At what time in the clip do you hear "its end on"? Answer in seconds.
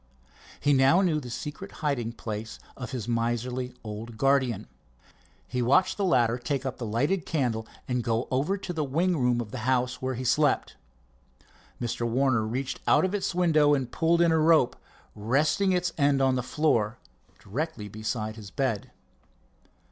15.71-16.33